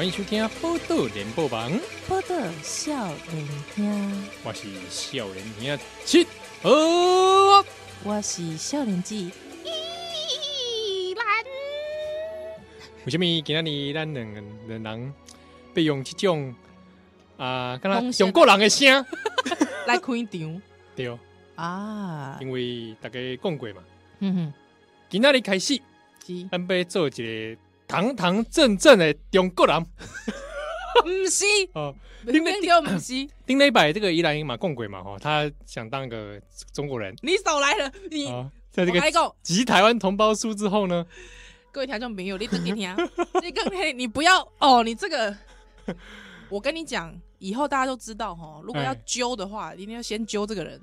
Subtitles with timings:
[0.00, 1.70] 欢迎收听《报道联播网》，
[2.08, 2.90] 报道少
[3.34, 3.46] 年
[3.76, 6.24] 兄，我是少年兄七
[6.62, 6.70] 号，
[8.02, 9.30] 我是少年记
[9.62, 11.44] 依兰。
[13.04, 13.62] 为什么今天
[13.92, 14.40] 咱两个
[14.72, 15.14] 人
[15.74, 16.54] 被用这种
[17.36, 19.04] 啊，刚刚中国人的声？
[19.86, 20.62] 来开场？
[20.96, 21.18] 对。
[21.56, 23.82] 啊，因为大家讲过嘛，
[24.20, 24.54] 嗯哼，
[25.10, 25.74] 今天开始，
[26.26, 27.58] 是，咱要做一个。
[27.90, 29.84] 堂堂正正的中国人，
[31.02, 31.44] 不是。
[31.74, 31.92] 哦，
[32.24, 33.28] 顶礼就不是。
[33.44, 36.40] 顶礼拜这个伊兰英马共鬼嘛，哈，他想当个
[36.72, 38.26] 中国人，你少来了，你
[38.70, 41.04] 在这个集台湾同胞书之后呢，
[41.72, 42.96] 各位听众朋友，你等一听，
[43.42, 45.36] 你更黑你不要哦，你这个，
[46.48, 50.80] 我跟你讲，以后大家都知道哈，如果要揪的话，一定要先揪这个人，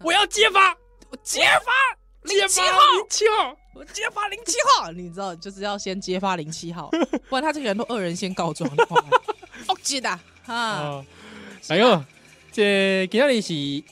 [0.00, 0.76] 我要揭发，
[1.10, 1.99] 我揭发。
[2.22, 6.90] 零七号，零七号， 我揭发零七号，你知道，就是要先揭发零七号，
[7.28, 8.96] 不然他这个人都恶人先告状的话，
[9.68, 10.08] 哦记得
[10.46, 11.04] 啊。
[11.68, 12.04] 哎呦，
[12.52, 13.84] 这今天是一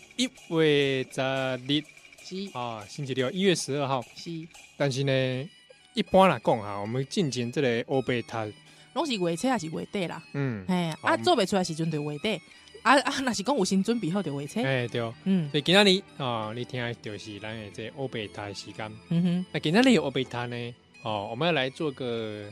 [0.48, 1.20] 月十
[1.66, 1.84] 日，
[2.24, 2.50] 是。
[2.52, 4.30] 啊，星期六，一月十二号，是。
[4.76, 5.48] 但是呢，
[5.94, 8.46] 一般来讲哈，我们进前这个欧贝塔，
[8.94, 10.22] 拢是月初还是月底啦？
[10.34, 12.40] 嗯，哎，啊，做不出来时阵就月底。
[12.88, 13.20] 啊啊！
[13.20, 20.74] 那是讲有先准备好的话车，哎对，嗯，所以今天你啊，你听就是咱的这欧贝塔的时间，嗯哼，那今天你有欧贝塔呢？
[21.02, 22.50] 哦，我们要来做个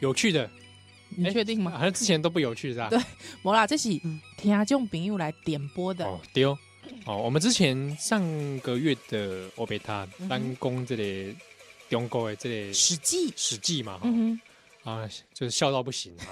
[0.00, 0.50] 有趣的，
[1.10, 1.70] 你确定吗？
[1.70, 2.88] 好像之前都不有趣是吧？
[2.90, 2.98] 对，
[3.42, 3.88] 没啦，这是
[4.36, 6.04] 听众朋友来点播的。
[6.04, 6.58] 哦，对哦，
[7.04, 8.20] 哦，我们之前上
[8.60, 11.34] 个月的欧贝塔单攻这里
[11.88, 14.38] 中国的这里史记，史记嘛，嗯，
[14.82, 16.26] 啊，就是笑到不行啊，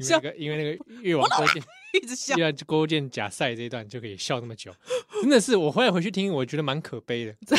[0.00, 1.62] 因为那个因为那个越王勾践。
[1.94, 4.74] 一直笑，要勾践假赛这一段就可以笑那么久，
[5.22, 7.30] 真的是我回来回去听，我觉得蛮可悲的。
[7.46, 7.56] 为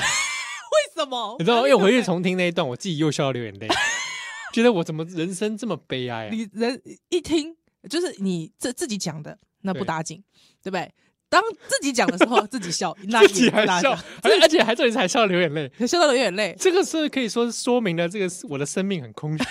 [0.94, 1.38] 什么？
[1.40, 3.68] 你知道，因为回去重听那一段，我自己又笑到流眼泪，
[4.51, 6.29] 觉得我怎么人生这么悲哀啊？
[6.34, 7.56] 你人一听
[7.90, 10.22] 就是你这自己讲的，那不打紧，
[10.62, 10.91] 对不对？
[11.29, 16.53] 当自己讲的时候自己笑，自己还笑，而且还这里还笑到流眼泪，笑到流眼泪。
[16.59, 19.44] 这个是可以说说明了这个我的生命很空虚、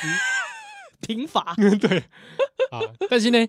[1.05, 1.55] 贫乏。
[1.81, 1.99] 对
[2.71, 3.47] 啊，但是呢。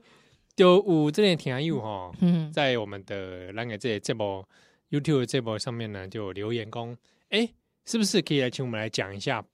[0.58, 2.14] 就有这点听友哈，
[2.54, 4.42] 在我们的那个这节目
[4.90, 7.50] YouTube 这波上面呢，就留言讲，哎，
[7.84, 9.42] 是不是可以来请我们来讲一下《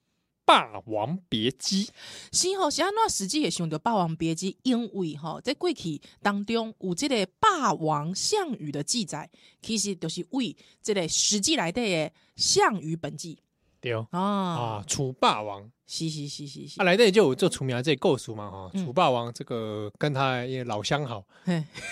[0.45, 1.85] 霸王别姬》？
[2.31, 9.27] 是吼，是安怎实际也想到《霸王别姬》，因为哈，在过去当中有这个霸王项羽的记载，
[9.59, 11.81] 其实就是为这个史记来的
[12.35, 13.35] 《项羽本纪》。
[13.81, 16.67] 对啊啊，楚霸王，是是是是。
[16.67, 21.25] 是，啊，来的就有这楚名这故事嘛哈，楚霸王这个跟他也老相好，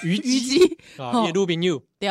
[0.03, 0.77] 虞姬。
[0.97, 2.07] 啊，也鲁宾友，对。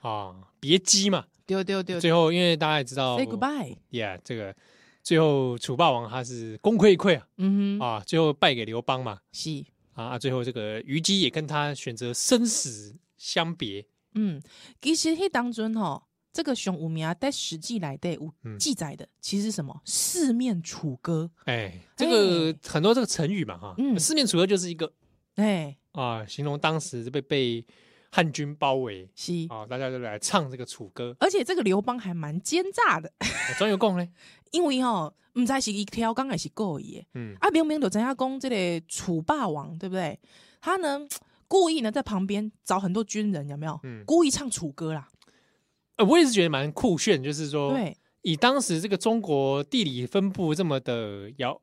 [0.00, 4.56] 啊，别姬嘛，对对对，最后因为大家也知道，say goodbye，yeah，这个
[5.02, 9.64] 最后楚霸王他是功亏一篑啊，嗯哼，啊，最后败给刘邦嘛，是。
[9.92, 13.84] 啊，最后这个虞姬也跟他选择生死相别，
[14.14, 14.40] 嗯，
[14.80, 16.04] 其实迄当中哈。
[16.32, 19.80] 这个熊无名在《史记》来的有记载的，其实是什么？
[19.84, 21.30] 四面楚歌。
[21.46, 24.92] 哎，这个很多这个成语嘛，哈，嗯，四面楚歌就是一个，
[25.36, 27.66] 哎，啊，形容当时被被
[28.10, 31.16] 汉军包围，是啊，大家就来唱这个楚歌。
[31.18, 33.10] 而且这个刘邦还蛮奸诈的，
[33.58, 34.06] 专有功呢，
[34.52, 40.18] 因为哈，唔知是一条刚还是故意的，嗯，啊，明明就知影讲这个楚霸王，对不对？
[40.60, 41.00] 他呢
[41.46, 43.80] 故意呢在旁边找很多军人，有没有？
[43.82, 45.08] 嗯，故意唱楚歌啦。
[45.98, 51.60] 呃，我也是觉得蛮酷炫，就是说，对，以当时这个中国地理分布这么的遥，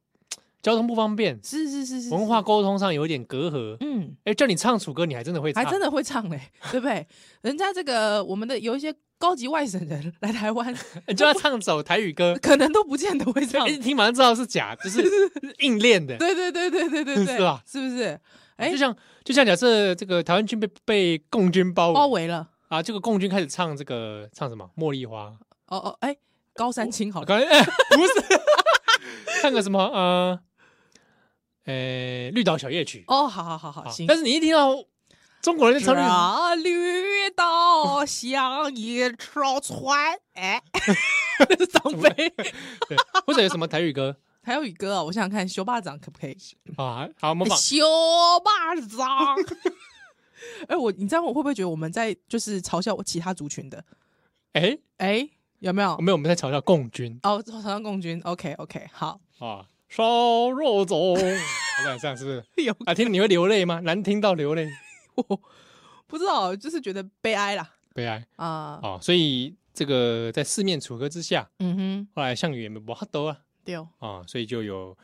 [0.61, 6.39] 交通不方便，是是是是，文化沟通上有点隔阂，嗯，哎，叫你唱楚歌，你还真的会唱，还真的会唱嘞，
[6.71, 7.07] 对不对？
[7.41, 10.75] 人家这个我们的有一些高级外省人来台湾，
[11.15, 15.01] 就要唱首台语歌， 可能都不见得会 唱，一听马上知道是假，就是
[15.59, 17.63] 硬练的，对对对对对对对，是吧？
[17.65, 18.19] 是不是？
[18.57, 18.93] 哎，就像
[19.23, 22.49] 就像假设这个台湾军被被共军包包围了。
[22.75, 25.27] 啊，这个共军开始唱这个唱什么《茉莉花》？
[25.67, 26.13] 哦哦，哎，
[26.53, 28.13] 高山青好，刚才哎不是，
[29.41, 29.79] 唱个什么？
[29.81, 30.39] 呃，
[31.63, 31.73] 呃，
[32.33, 33.05] 《绿岛小夜曲》。
[33.13, 34.05] 哦，好好好好，行。
[34.05, 34.75] 但是你一听到
[35.41, 35.95] 中国人在唱
[36.55, 39.15] 《绿岛小夜曲》，
[40.33, 40.61] 哎，
[41.71, 42.09] 张飞。
[42.89, 44.17] 对，或者有什么台语歌？
[44.43, 46.37] 台语歌啊，我想想看，《修巴掌》可不可以？
[46.75, 47.57] 啊，好，模仿。
[47.57, 47.85] 修
[48.43, 49.07] 巴掌。
[50.67, 53.83] 哎，我你知道我会不会觉得我们在就是嘲笑其他族群的？
[54.53, 55.97] 哎哎，有没有？
[55.97, 57.19] 没有，我们在嘲笑共军。
[57.23, 58.21] 哦，嘲笑共军。
[58.23, 60.03] OK OK，好啊，烧
[60.51, 61.15] 肉粽，
[61.99, 62.43] 这样是不是？
[62.63, 63.79] 有啊，听你会流泪吗？
[63.81, 64.67] 难听到流泪？
[65.15, 65.23] 我
[66.07, 68.99] 不知道，就是觉得悲哀啦，悲哀啊啊！
[69.01, 74.95] 所以这个在四面楚歌之下，嗯哼，后来项羽也没办法啊，对哦啊，所以就有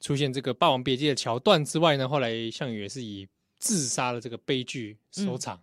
[0.00, 3.26] 出现这个《霸王别姬》的桥段之外呢，后来项羽也是以
[3.64, 5.58] 自杀的这个悲剧收场。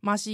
[0.00, 0.30] 嘛、嗯、是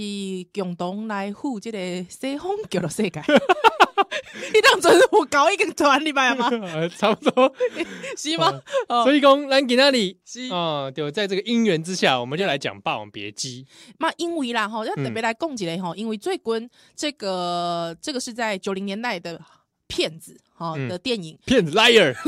[0.53, 1.77] 共同来护这个
[2.09, 3.21] 西方叫做世界。
[4.53, 6.49] 你当真是我搞一个团礼拜吗？
[6.97, 7.53] 差不多
[8.15, 8.61] 是吗？
[8.89, 10.19] 哦、所以讲，咱今那里
[10.51, 13.63] 啊，就在这个因缘之下，我们就来讲《霸王别姬》。
[13.99, 19.41] 那因为啦，哈，要特别来讲一下哈，因为最近这个这个是在九零年代的
[19.87, 22.13] 片子哈的电影，骗、嗯、子 liar，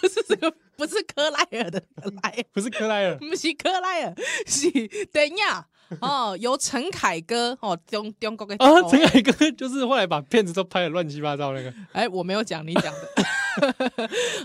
[0.00, 1.82] 不是这个，不是克莱尔的
[2.22, 4.14] 莱， 不是克莱尔，不是克莱尔，
[4.46, 4.70] 是
[5.12, 5.66] 等一下。
[6.00, 11.68] 哦，由陈凯歌哦，中中国的啊，陈凯歌就是后来把片子都拍的乱七八糟那个。
[11.92, 13.24] 哎、欸，我没有讲，你讲的。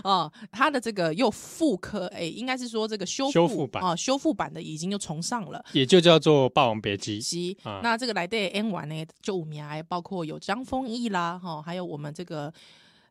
[0.04, 7.18] 哦，他的这个又复刻，哎、欸，应该是说这个修修复版啊，修复版的已经又重上了，也就叫做《霸王别姬》。
[7.24, 12.52] 是，那这个来对 N 完呢，就五名，包括有张丰毅啦，哈，还有我们这个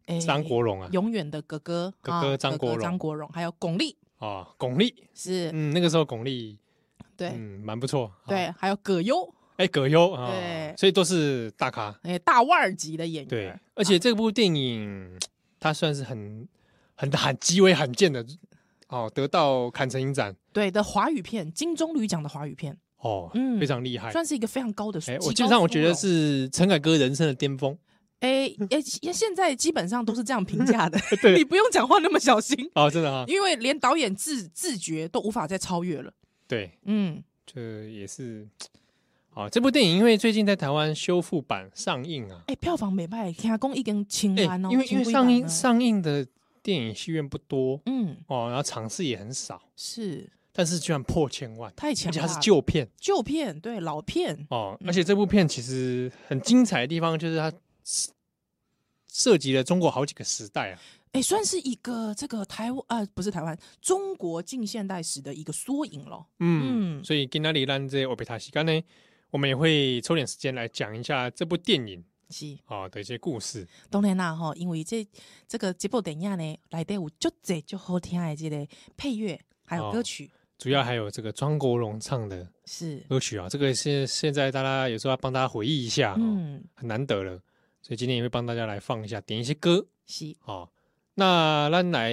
[0.07, 3.95] 哎张国荣啊，永远的哥哥哥哥张国荣，张国荣，还有巩俐。
[4.17, 4.93] 啊，巩俐。
[5.13, 6.57] 是，嗯，那个时候巩俐。
[7.15, 8.11] 对，嗯，蛮不错。
[8.27, 13.27] 对，还有葛优，哎，葛优啊，对，所以都是大咖，哎，大腕儿级的演员。
[13.27, 15.19] 对，而且这部电影
[15.59, 16.47] 它算是很、
[16.95, 18.25] 很、罕极为罕见的
[18.87, 20.35] 哦，得到坎城影展。
[20.53, 22.77] 对的华语片金棕榈奖的华语片。
[22.99, 25.27] 哦，嗯，非常厉害，算是一个非常高的水平。
[25.27, 27.77] 我基本上我觉得是陈凯歌人生的巅峰。
[28.19, 36.11] 哎哎，现在基本上都是这样评价的， 对你不用讲话那么小心哦，真的啊，因为连导演自自觉都无法再超越了。
[36.47, 38.47] 对，嗯，这也是，
[39.33, 46.25] 啊，这部电影因为最近在台湾修复版上映啊，哎，票房没卖，听讲已经清完哦，因为因为上映上映的
[46.63, 57.51] 电影戏院不多，嗯，哦，然后场次也很少，是，但是居然破千万，太强了，而且它是旧片，旧片，对，老片，哦，而且这部片其实很精彩的地方就是它
[59.07, 60.79] 涉及了中国好几个时代啊。
[61.13, 66.23] 哎算是一个这个台湾啊，不是台湾，中国近现代史的一个缩影了。
[66.39, 68.83] 嗯，所以今天里兰这我被他西干呢，
[69.31, 73.65] 我们也会抽点时间来讲一下这部电影是啊的一些故事。
[73.89, 75.07] 当然啦，哈，因为这
[75.47, 78.67] 这个这部电影呢，来的有就这就好听的这个
[78.97, 83.47] 配乐，还有歌曲，主要还有这个张国荣唱的是歌曲啊。
[83.49, 87.41] 这个是现在大家有时候要帮大家回忆一下，嗯，很难得了，
[87.87, 90.69] 所以今天也会帮大家来放一下，点一些歌是哦。
[91.13, 92.11] 那咱来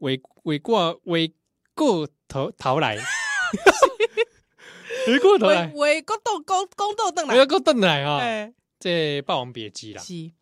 [0.00, 1.30] 回回过回
[1.74, 2.96] 过头头来，
[5.06, 8.50] 回过头来，回过头公公道邓来，回过头来啊！
[8.78, 10.32] 这《霸王别姬》啦，是。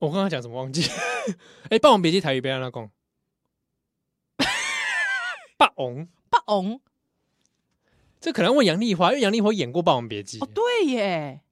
[0.00, 0.82] 我刚刚讲什么忘记？
[1.70, 2.90] 哎，《霸王别姬》台语别让他讲。
[5.56, 6.80] 霸王，霸王，
[8.20, 10.40] 这可能问杨丽花，因为杨丽花演过《霸王别姬》。
[10.44, 11.42] 哦，对耶，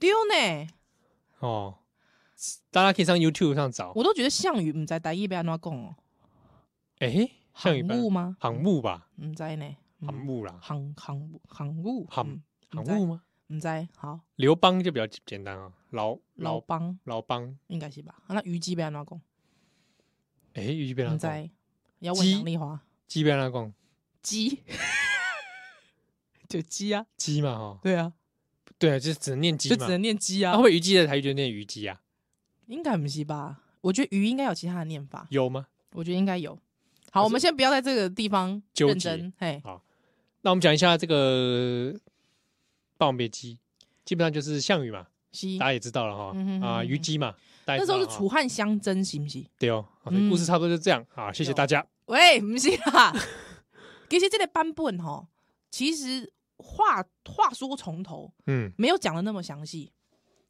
[0.00, 0.66] 丢呢。
[1.40, 1.78] 哦。
[2.70, 5.96] 大家可以上 YouTube 上找，我都觉得项羽唔在台语要安怎讲哦。
[7.00, 8.36] 哎，项羽航母吗？
[8.38, 9.76] 航母吧，唔知呢。
[10.00, 12.40] 航母啦，航航航母，航
[12.70, 13.22] 航母吗？
[13.48, 13.88] 唔知。
[13.96, 18.14] 好，刘邦就比较简单啊，老老邦，老邦应该是吧？
[18.28, 19.20] 那虞姬要安怎讲？
[20.54, 21.50] 哎，虞姬要安怎讲？
[21.98, 23.74] 要问杨丽花，姬要安怎讲？
[24.22, 24.62] 姬，
[26.48, 27.78] 就姬啊，姬嘛哈。
[27.82, 28.12] 对啊，
[28.78, 30.52] 对啊，就只能念姬，就只能念姬啊。
[30.52, 32.00] 会不会虞姬的台语就念虞姬啊？
[32.66, 33.60] 应该不是吧？
[33.80, 35.66] 我觉得鱼应该有其他的念法，有吗？
[35.92, 36.58] 我觉得应该有。
[37.10, 39.32] 好，我们先不要在这个地方认真。
[39.38, 39.82] 嘿，好，
[40.42, 41.92] 那我们讲一下这个
[42.98, 43.54] 《霸王别姬》，
[44.04, 45.06] 基本上就是项羽嘛，
[45.58, 46.36] 大家也知道了哈。
[46.66, 47.34] 啊，虞姬嘛，
[47.66, 49.46] 那时候是楚汉相争，行不行？
[49.58, 51.04] 对哦，故事差不多就这样。
[51.14, 51.84] 好，谢谢大家。
[52.06, 53.12] 喂，不是啦，
[54.10, 55.26] 其实这个版本哈，
[55.70, 59.92] 其实话话说从头，嗯，没有讲的那么详细。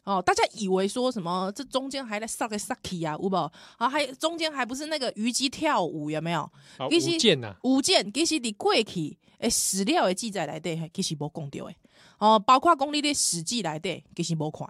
[0.05, 1.53] 哦，大家以为说什么？
[1.55, 3.53] 这中间还在杀个杀气啊，有没有？
[3.77, 6.51] 啊，还中间还不是那个虞姬跳舞，有没有？
[6.81, 11.77] 舞剑呐，舞剑，其实你过去诶史料的记载来的，其实无讲到诶。
[12.19, 14.67] 哦，包括讲你的史记来的，其实无看。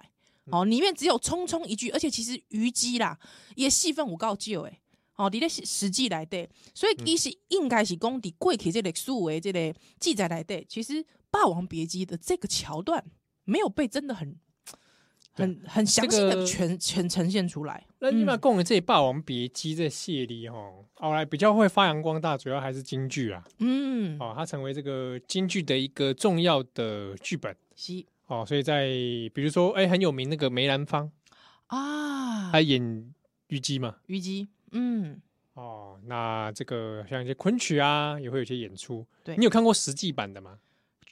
[0.51, 3.17] 哦，里面只有匆匆一句，而且其实虞姬啦
[3.55, 4.81] 也戏份有够少诶。
[5.15, 10.95] 哦，你的史记来的，所以其实应该是讲的过去这个史诶，这个记载来的，其实
[11.31, 13.05] 《霸王别姬》的这个桥段
[13.45, 14.37] 没有被真的很。
[15.35, 17.87] 很很详细的全全呈现出来。
[18.01, 20.59] 那你们讲的这《霸王别姬》这系列哈，
[20.95, 23.45] 后来比较会发扬光大，主要还是京剧啊。
[23.61, 27.57] 嗯，哦，它成为这个京剧的一个重要的剧本。
[27.77, 28.89] 是哦，所以在
[29.33, 31.09] 比如说，哎，很有名那个梅兰芳
[31.69, 33.15] 啊，他演
[33.47, 33.95] 虞姬嘛。
[34.07, 35.23] 虞姬，嗯，
[35.55, 39.07] 哦，那这个像一些昆曲啊，也会有些演出。
[39.23, 40.59] 对，你有看过实际版的吗？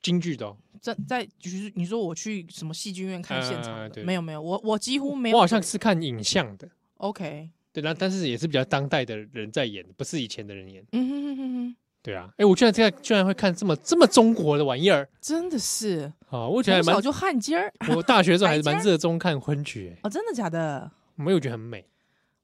[0.06, 4.04] 京剧的，在在就是你说我去什么戏剧院看现场的？
[4.04, 5.36] 没有没有，我我几乎没有。
[5.36, 6.68] 我好像是看影像的。
[6.98, 10.84] OK，对，那但是也是比较当代的人在演，不是以前的人演。
[10.92, 16.46] 嗯哼哼哼哼，对啊，哎，我居然这样居然会看这么这么中国的玩意儿，真的是啊！
[16.46, 17.72] 我觉得还蛮就汉奸儿。
[17.96, 20.88] 我大学的时候 还是蛮热衷看昆曲，哦，真的假的？
[21.16, 21.84] 没有觉得很美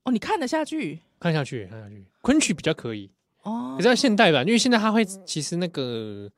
[0.03, 0.99] 哦，你看得下去？
[1.21, 3.09] 看下去，看下去，昆曲比较可以
[3.43, 3.75] 哦。
[3.77, 6.29] 可是要现代版，因为现在它会其实那个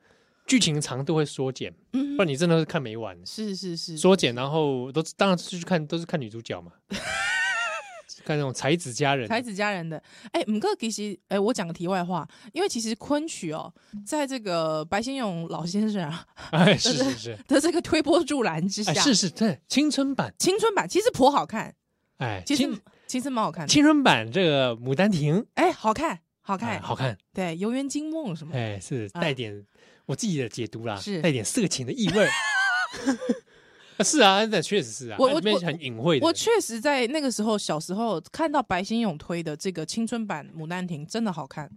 [0.45, 3.17] 剧情长度会缩减，不然你真的是看没完。
[3.25, 6.71] 是是是，缩减，然后都当然是去看都是看女主角嘛，
[8.23, 10.01] 看那种才子佳人，才子佳人的。
[10.31, 13.73] 哎，五哥其实，哎，我讲个题外话，因为其实昆曲哦，
[14.05, 21.75] 在这个白先勇老先生啊， 哎，是是是的这个推波助澜之下，是是对青春版，青春版其实颇好看，
[22.17, 22.69] 哎，其实。
[23.07, 27.15] 其实蛮好看的，青春版这个《牡丹亭》哎，好看，好看，好看。
[27.31, 28.51] 对，《游园惊梦》什么？
[28.55, 29.63] 哎，是带点
[30.05, 32.27] 我自己的解读啦，是带点色情的意味。
[34.03, 36.25] 是啊，那确实是啊，我我很隐晦的。
[36.25, 41.69] 我确实在那个时候小时候看到白先勇推的这个青春版《牡丹亭》，真的好看。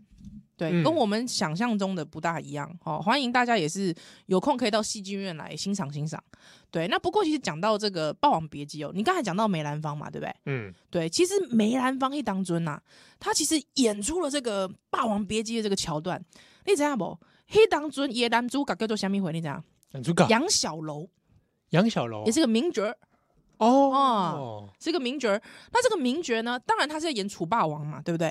[0.56, 2.68] 对，跟我们想象中的不大一样。
[2.82, 3.94] 哦，欢迎大家也是
[4.26, 6.20] 有空可以到戏剧院来欣赏欣赏。
[6.73, 10.35] 对，那不过其实讲到这个《霸王别姬》哦，你刚才讲到梅兰芳嘛，对不对？
[10.47, 12.80] 嗯，对，其实梅兰芳一当尊呐，
[13.20, 16.20] 他其实演出了这个《霸王别姬》的这个桥段，
[16.66, 17.16] 你知道不？
[17.52, 19.33] 一当尊也男主角叫做虾米回？
[19.33, 19.62] 你知道？
[19.93, 21.09] 男主角杨小楼，
[21.71, 22.85] 杨小楼也是个名角。
[23.59, 25.43] 哦哦，是个名角儿。
[25.73, 28.28] 那这个名角呢，当然他是在演楚霸王嘛，对不对？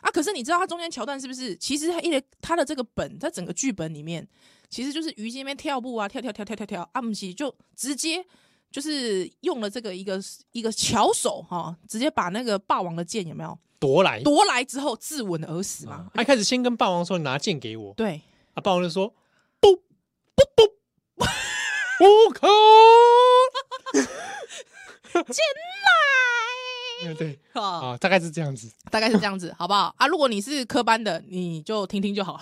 [0.00, 1.56] 啊，可是你知道他中间桥段是不是？
[1.56, 4.24] 其实他一他的这个本，他整个剧本里面，
[4.70, 8.24] 其实就是虞姬那边跳步啊，跳跳跳跳跳跳，阿姆西就直接
[8.70, 10.22] 就是用了这个一个
[10.52, 14.22] 一个巧手哈、直接把那个霸王的剑有没有夺来？
[14.22, 16.08] 夺来之后自刎而死嘛。
[16.14, 18.20] 他、啊、开始先跟霸王说你拿剑给我，对，
[18.58, 19.14] 啊，霸王就说
[19.60, 19.82] 不不
[20.56, 20.64] 不，
[21.16, 22.48] 不可。
[25.12, 25.36] 进
[27.06, 30.06] 来，对 啊，大概是这样子，大概是这样子，好不好啊？
[30.08, 32.40] 如果你是科班的，你就听听就好。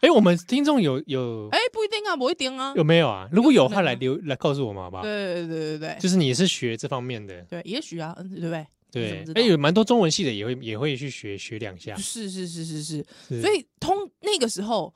[0.00, 3.28] 哎，我们听众有有， 哎，不一定啊，不一定啊，有没有啊？
[3.30, 5.02] 如果有的话，来留来告诉我们好不好？
[5.02, 8.66] 对对对对对，就是你是学这方面的，对，也许啊，对不对？
[8.90, 13.02] 对，哎，有蛮多中文系的也会也会去学学两下，是是是是是，
[13.40, 14.92] 所以通那个时候，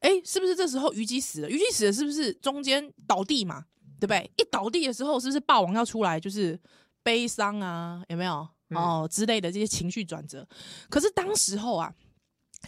[0.00, 1.48] 哎，是不是这时候虞姬死了？
[1.48, 3.66] 虞姬死了，是不是中间倒地嘛？
[3.98, 4.30] 对不对？
[4.36, 6.58] 一倒地的时候，是不是霸王要出来，就是
[7.02, 8.02] 悲伤啊？
[8.08, 10.46] 有没有哦之类的这些情绪转折？
[10.88, 11.94] 可是当时候啊，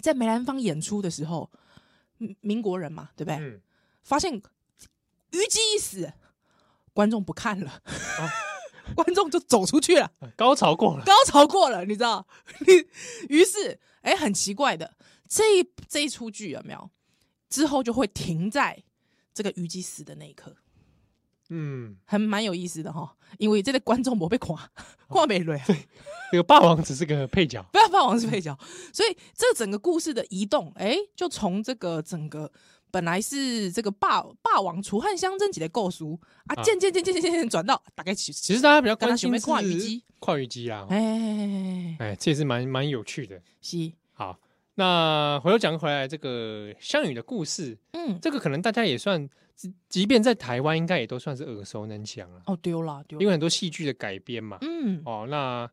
[0.03, 1.51] 在梅兰芳演出的时候，
[2.41, 3.37] 民国人嘛，对不对？
[3.39, 3.61] 嗯、
[4.03, 4.33] 发现
[5.31, 6.13] 虞姬一死，
[6.93, 8.29] 观众不看了，啊、
[8.95, 12.27] 观众就走出去了，高潮过了，高潮过了，你知道？
[13.31, 14.95] 于是，哎，很奇怪的，
[15.27, 16.91] 这一这一出剧有没有
[17.53, 18.83] 之后就会停在
[19.35, 20.57] 这个虞姬死的那一刻。
[21.55, 24.71] 嗯，还蛮有意思的哈，因为这个观众没被垮，
[25.09, 25.61] 垮没累。
[25.67, 25.77] 对，
[26.31, 28.59] 这个霸王只是个配角，不要霸王是配角，
[28.91, 32.51] 所以这整个故事的移动，哎，就从这个整个
[32.91, 43.39] 本来是这个霸霸王楚汉相争几的构图啊，渐渐渐渐渐渐转到大概其实其实大家比较关心的是跨虞姬，跨虞姬啊，哎哎，这也是蛮蛮有趣的。
[43.61, 44.02] 是，好，
[44.75, 49.29] 那回头讲回来这个项羽的故事，嗯，这个可能大家也算。
[49.89, 52.43] 即便在台湾，应该也都算是耳熟能详了。
[52.47, 54.59] 哦，丢了，丢了，因为很多戏剧的改编嘛。
[54.63, 55.71] 嗯，哦，那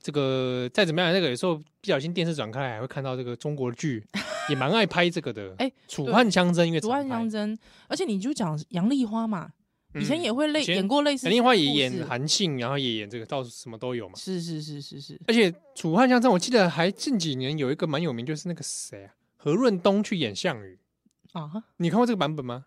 [0.00, 4.06] 这个再怎么样，那个有时候不小心电视转开来，还会看到这个中国剧，
[4.48, 5.52] 也蛮爱拍这个的。
[5.58, 9.50] 哎，楚汉相争，因为楚汉相争，而且你就讲杨丽花嘛，
[9.94, 11.26] 以前也会类演过类似。
[11.26, 14.14] 杨丽花也演韩信，然后也演这个，到什么都有嘛。
[14.16, 15.20] 是是是是是。
[15.26, 20.78] 而且楚汉相争，我记得还近几年有一个蛮有名，就是那个谁啊，何润东去演项羽
[21.32, 21.64] 啊。
[21.76, 22.66] 你看过这个版本吗？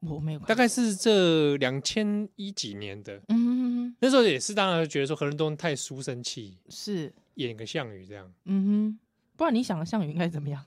[0.00, 8.64] 我没有，大概是这两千一几年的，嗯哼哼，那时候也是，当然觉得说何润东太书生气，是演个项羽这样，嗯
[8.96, 8.98] 哼，
[9.36, 10.64] 不然你想的项羽应该怎么样？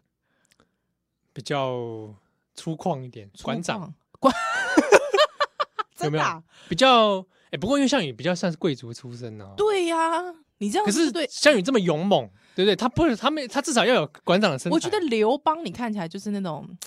[1.32, 2.14] 比较
[2.54, 4.36] 粗犷一点，馆长，馆，
[6.06, 6.44] 有没有？
[6.70, 7.20] 比较，
[7.52, 9.54] 哎，不过因为项羽比较算是贵族出身哦。
[9.58, 10.22] 对呀，
[10.58, 12.76] 你这样可是对项羽这么勇猛，对不对？
[12.76, 14.74] 他不是，他没，他至少要有馆长的身材。
[14.74, 16.68] 我觉得刘邦你看起来就是那种。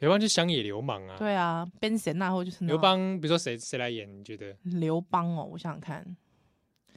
[0.00, 1.16] 刘邦就乡野流氓啊！
[1.18, 4.10] 对啊，边神那或就是刘邦，比如说谁谁来演？
[4.10, 6.16] 你觉得刘邦哦，我想想看，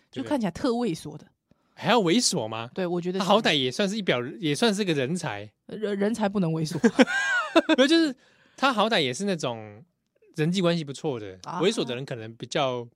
[0.09, 1.27] 就看起来特猥琐的，
[1.75, 2.69] 还要猥琐吗？
[2.73, 5.51] 对，我觉得他好歹也算是一表，也算是个人才。
[5.65, 6.79] 人人才不能猥琐，
[7.75, 8.15] 没有，就是
[8.55, 9.83] 他好歹也是那种
[10.35, 11.37] 人际关系不错的。
[11.61, 12.87] 猥琐的人可能比较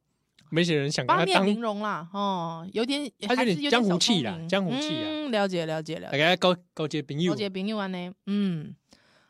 [0.49, 1.33] 没些人想跟他当。
[1.35, 5.05] 八面玲珑啦，哦，有点，他有点江湖气啦，江湖气啊。
[5.05, 6.11] 嗯，了解了解了解。
[6.11, 8.11] 大家高高阶朋友，高阶朋友呢？
[8.25, 8.75] 嗯，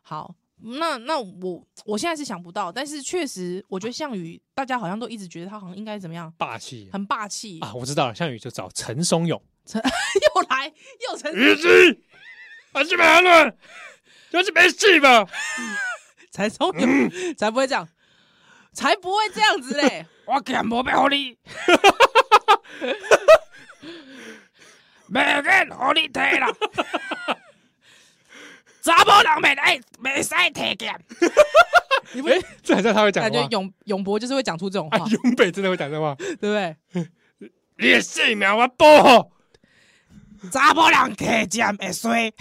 [0.02, 0.36] 好。
[0.60, 6.34] 那那我我现在是想不到，但是确实，我觉得项羽，大家好像都一直觉得他好像应该怎么样？
[6.36, 7.72] 霸气，很霸气啊！
[7.76, 9.40] 我知道了，项羽就找陈松勇。
[9.68, 9.80] 陈
[10.36, 10.74] 又来
[11.08, 12.02] 又成日记，
[12.74, 13.56] 还是没安乐，
[14.32, 15.30] 就是没戏吧？
[16.32, 17.88] 才聪明，才不会这样，
[18.74, 20.06] 才不会这样子嘞！
[20.26, 21.38] 我敢莫背好你，
[25.08, 26.48] 没人好你退了，
[28.82, 30.94] 查某人没来，没使提剑。
[32.14, 32.30] 你不，
[32.64, 33.30] 这还是他会讲话。
[33.30, 34.98] 感觉永永博就是会讲出这种话。
[34.98, 36.76] 永北真的会讲这种话，对不对？
[37.80, 39.32] 你的性命我保护。
[40.52, 42.12] 查某人提剑会衰。
[42.12, 42.34] 喂，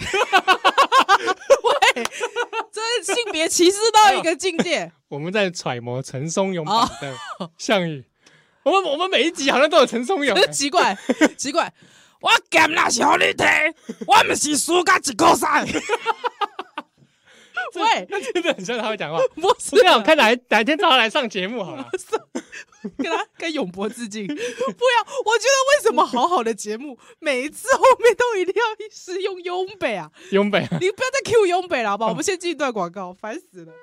[2.71, 4.91] 这是性别歧视到一个境界。
[5.09, 8.03] 我们在揣摩陈松勇版的项羽。
[8.63, 10.97] 我们我们每一集好像都有陈松勇， 奇怪
[11.37, 11.73] 奇怪。
[12.19, 13.47] 我干那是好你听，
[14.07, 15.65] 我们是输家一个赛。
[17.81, 19.19] 喂，那真的很像他会讲话。
[19.35, 21.89] 不是，我想看哪哪天找他来上节目好了，
[22.97, 24.25] 跟他跟永博致敬。
[24.27, 24.37] 不要，
[25.25, 30.09] 我觉得为什么好好的节目，每一次后面都一定要是用永北啊？
[30.31, 32.09] 永北，你不要再 Q 永北了，好不好？
[32.11, 33.73] 我们先进一段广告，烦死了。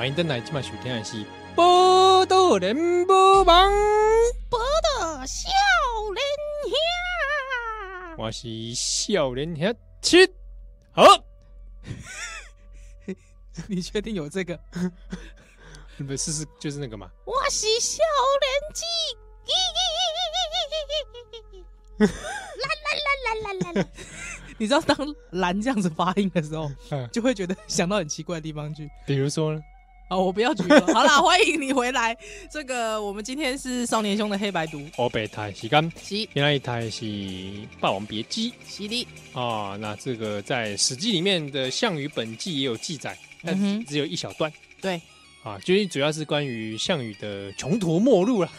[0.00, 1.18] 欢迎登来，今晚收听的是
[1.56, 2.26] 《网》，
[5.26, 5.44] 少
[6.14, 6.24] 年
[6.64, 6.72] 兄，
[8.16, 10.26] 我是少年兄七，
[10.92, 11.04] 好，
[13.68, 14.58] 你确定有这个？
[15.98, 17.10] 你们试试，就是那个吗？
[17.26, 17.98] 我是少
[18.40, 18.86] 年鸡，
[21.98, 23.86] 啦啦啦啦啦啦！
[24.56, 24.96] 你知道当
[25.32, 26.70] 蓝这样子发音的时候，
[27.12, 29.60] 就会觉得想到很奇怪的地方去，比如说呢？
[30.10, 30.80] 哦，我不要举了。
[30.92, 32.16] 好啦，欢迎你回来。
[32.50, 34.84] 这个我们今天是少年兄的黑白读。
[34.96, 37.04] 哦北台时间，是原来一台是
[37.80, 39.06] 《霸王别姬》，是的。
[39.32, 44.52] 啊，那这个在《史记》里面的《项羽本纪》也有记载，但只有一小段。
[44.80, 45.00] 对，
[45.44, 48.50] 啊，就是主要是关于项羽的穷途末路了。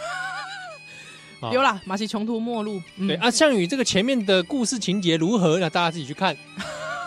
[1.52, 2.82] 有啦，马戏穷途末路。
[2.98, 5.60] 对啊，项羽这个前面的故事情节如何？
[5.60, 6.34] 那大家自己去看。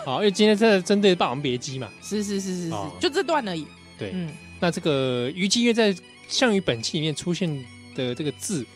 [0.04, 3.66] 好， 因为今天这针对《霸王别姬》嘛，是是是是是，就这段而已。
[3.98, 4.30] 对，嗯，
[4.60, 5.92] 那这个虞姬因在
[6.28, 7.48] 《项羽本纪》里面出现
[7.94, 8.66] 的这个字，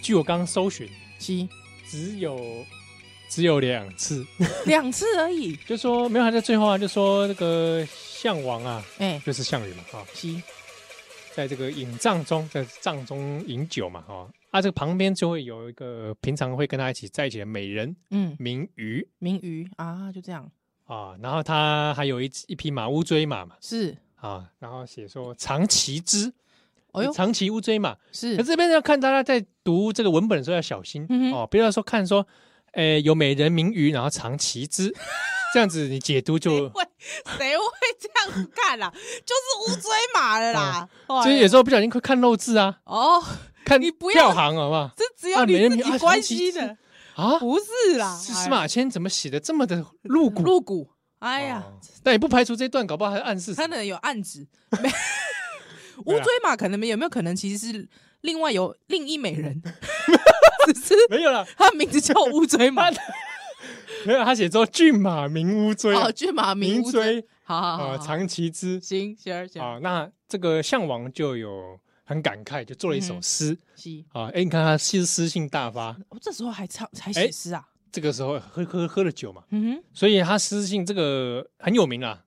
[0.00, 0.88] 据我刚刚搜寻，
[1.18, 1.48] 七
[1.86, 2.64] 只有
[3.28, 4.26] 只有两次，
[4.66, 5.56] 两次而已。
[5.66, 10.42] 就说没有，还在最后啊，就说那个项王啊，哎、欸，就是项羽嘛，哈，七，
[11.34, 20.50] 在这个饮帐中，在帐中饮酒嘛，哈，啊，这个旁边就会有一个平常会跟他一起在一起的美人，嗯，名虞，名虞啊，就这样。
[20.84, 23.96] 啊，然后他还有一一匹马乌騅马嘛，是。
[24.20, 26.32] 啊，然后写说长骑之，
[26.92, 28.36] 哦哟，长骑乌騅马是。
[28.36, 32.26] 可这边要看大家在读这个文本的时候要小心、嗯、哦，不要说看说，
[32.72, 34.92] 诶有美人名鱼，然后长骑之，
[35.54, 36.82] 这样子你解读就 会
[37.38, 37.64] 谁会
[38.00, 38.90] 这样子看啦？
[38.90, 42.80] 就是乌騅马了啦，哦、所以有时候不小心会看漏字啊。
[42.84, 43.22] 哦，
[43.64, 44.90] 看你不要行好不好？
[44.96, 46.76] 这只有你自己关系的
[47.14, 48.16] 啊，不是啦。
[48.16, 50.42] 司马迁怎么写的这么的露骨？
[50.42, 50.90] 露骨。
[51.20, 51.64] 哎呀，
[52.02, 54.46] 但也不排除这段搞不好还暗示，他可能有暗指。
[54.82, 54.88] 没，
[56.04, 57.88] 乌锥马可能没有没有可能，其实是
[58.20, 59.60] 另外有另一美人，
[60.74, 62.88] 只是没有了，他名字叫乌锥马，
[64.06, 69.60] 没有他写作骏马名乌锥哦，骏马名乌锥，好好好，啊，长其之，行行行。
[69.60, 74.04] 啊，那这个项王就有很感慨，就做了一首诗，是。
[74.12, 82.24] 啊，哎，你看他诗诗性大发，我，这时候还唱还写诗啊，这个时候喝喝喝了酒嘛，嗯哼，所以他私信这个很有名啊，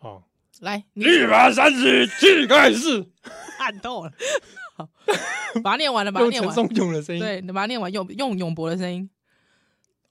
[0.00, 0.22] 哦。
[0.60, 3.04] 来，一马三十气盖世，
[3.58, 4.12] 看透了。
[4.76, 4.88] 好，
[5.62, 6.46] 把它念完了，把它念完。
[6.46, 9.10] 用陈松勇的声音，对，你把它念完，用用永博的声音。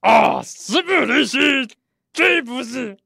[0.00, 1.38] 啊，时不离兮，
[2.12, 2.98] 追不是。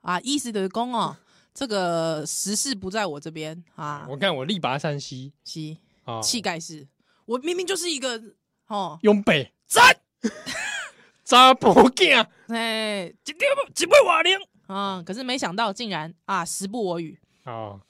[0.00, 1.16] 啊，意思的是讲哦，
[1.52, 4.06] 这个时势不在我这边啊。
[4.08, 6.88] 我看我力拔山兮，兮啊，气盖世。
[7.26, 8.20] 我明明就是一个
[8.68, 9.94] 哦，雍北战
[11.26, 14.38] 查甫囝，哎，一点一杯瓦零。
[14.68, 15.04] 啊、嗯！
[15.04, 17.80] 可是没想到，竟然啊，时不我与啊，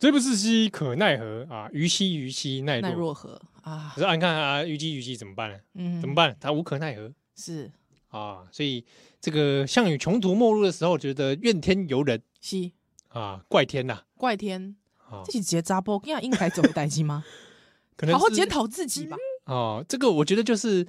[0.00, 1.68] 骐不是兮，可奈何啊？
[1.72, 3.92] 虞兮虞兮，奈奈若何啊？
[3.94, 5.58] 可是你看啊，虞姬虞姬怎么办呢？
[5.74, 6.36] 嗯，怎么办？
[6.40, 7.12] 他无可奈何。
[7.36, 7.70] 是
[8.08, 8.84] 啊，所以
[9.20, 12.72] 这个项羽穷途末路的时候，觉得怨天尤人，是
[13.08, 14.74] 啊，怪天呐、啊，怪天
[15.08, 15.22] 啊！
[15.24, 17.24] 这是结扎波，这样应该走代机吗？
[17.96, 19.16] 可能好好检讨自己吧。
[19.44, 20.84] 哦、啊，这个我觉得就是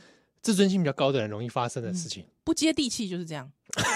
[0.45, 3.51] 自尊心比较高的人容易发生的事情，嗯、不接地气就是这样。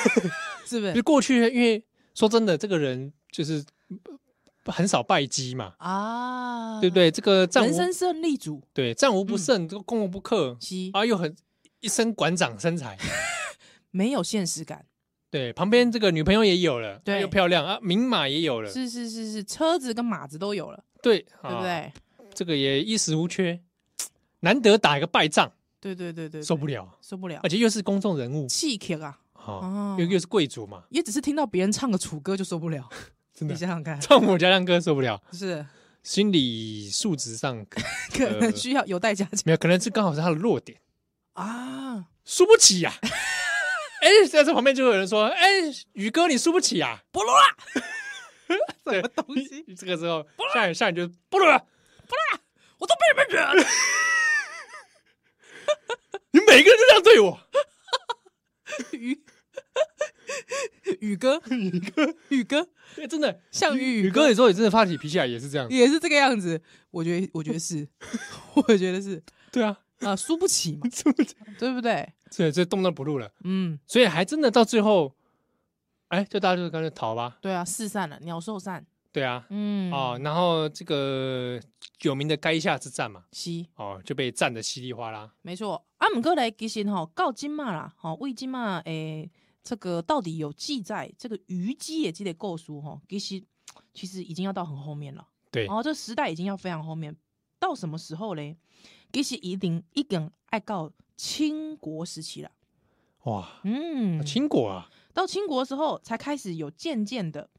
[0.65, 0.93] 是不是？
[0.93, 1.85] 就过去，因为
[2.15, 3.63] 说真的，这个人就是
[4.65, 7.12] 很少败绩嘛，啊，对不对？
[7.12, 10.57] 这个战无人生胜利组，对，战无不胜，这个攻无不克，
[10.93, 11.35] 啊，又很
[11.81, 12.97] 一身馆长身材，
[13.91, 14.88] 没有现实感。
[15.29, 21.93] 对，旁边这个女朋友也有了，对，又漂亮啊，名马也有了，是是是是，车子跟马子都有了，对，对不对？
[22.33, 23.62] 这个也衣食无缺，
[24.39, 29.19] 难得打一个败仗，对对对对，受不了，受不了，而且又是公众人物，气客啊。
[29.33, 32.87] 哦，又又是贵族嘛，也只是听到别人唱个楚歌就受不了，
[33.33, 33.53] 真的。
[33.53, 35.65] 你想想看，唱我家亮歌受不了，是。
[36.01, 39.39] 心理素质上可能需要有待加强。
[39.45, 40.79] 没有，可能是刚好是他的弱点。
[41.33, 42.93] 啊，输不起呀。
[44.01, 45.45] 哎，在这旁边就会有人说：“哎，
[45.93, 47.83] 宇哥，你输不起呀，不录了。
[48.91, 49.75] ”什么东西？
[49.75, 52.41] 这个时候，下雨下雨就不录了，不录了，
[52.79, 53.69] 我都被你们惹了。
[56.49, 57.39] 你每个人都这样对我。
[58.93, 59.23] 宇
[60.99, 62.67] 宇哥，宇哥，宇哥，
[63.09, 66.62] 真的，项羽宇哥，你说你真的发起脾气来也是这样，也是这个样子。
[66.91, 67.88] 我觉得，我觉得是，
[68.55, 72.13] 我觉得是，对啊，啊，输不起嘛，输不起，对不对？
[72.35, 75.15] 对，所以动都不录了，嗯，所以还真的到最后，
[76.09, 77.38] 哎，就大家就干脆逃吧。
[77.41, 78.85] 对啊，四散了，鸟兽散。
[79.11, 81.59] 对啊，嗯，哦，然后这个
[82.01, 85.33] 有名的垓下之战嘛，是，哦，就被战的稀里哗啦。
[85.41, 89.27] 没错，啊，不过来其实吼，到今嘛啦，吼，为今嘛，诶，
[89.63, 93.43] 这个到底有记载这个虞姬的这个故事吼，其实
[93.93, 95.27] 其实已经要到很后面了。
[95.49, 97.15] 对，然后这时代已经要非常后面，
[97.57, 98.55] 到什么时候嘞？
[99.11, 102.51] 其实一定一定爱告清国时期了。
[103.23, 107.49] 哇，嗯，清国啊，到清国的时候才开始有渐渐的。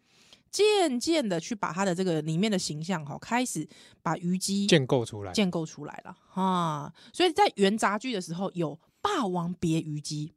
[0.50, 3.68] 渐渐的去把他的这个里面的形象哈，开始
[4.02, 6.92] 把虞姬建构出来，建构出来了啊！
[7.12, 10.28] 所以在元杂剧的时候有《霸王别虞姬》，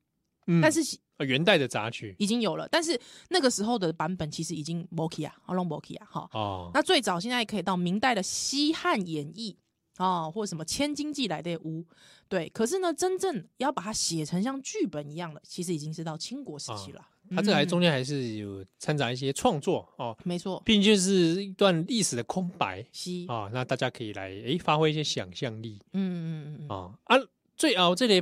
[0.47, 0.82] 嗯，但是
[1.26, 2.99] 元代的杂剧已经有了，但是
[3.30, 6.69] 那个时候的版本其实已经没去啊，好 long 没去啊，哈哦。
[6.73, 9.58] 那最早现在可以到明代的《西汉演义》
[10.04, 11.86] 啊，或者什么《千金记》来的屋，
[12.28, 12.49] 对。
[12.49, 17.08] 可是呢，真正要把它写成像剧本一样的，其实已经是到清国时期了。
[17.30, 22.86] 他这还中间还是有掺杂一些创作哦，没错，毕竟就是一段历史的空白，
[23.28, 27.18] 啊，那大家可以来诶发挥一些想象力，嗯嗯嗯啊啊，
[27.56, 28.22] 最后这里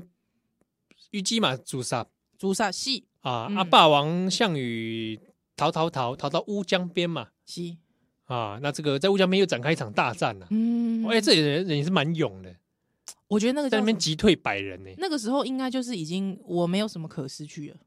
[1.11, 2.07] 虞姬嘛，诛杀。
[2.37, 5.19] 诛杀戏啊，啊霸王项羽
[5.55, 7.77] 逃逃逃逃到乌江边嘛，是。
[8.25, 12.55] 啊，那这个在乌江边又展开一场大战呢，嗯，哎，这里人人也是蛮勇的，
[13.27, 17.77] 我觉得那个在那边击退百人呢，那个时候应该就是已经我没有什么可失去了，